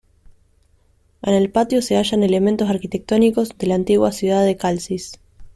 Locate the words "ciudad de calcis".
4.11-5.19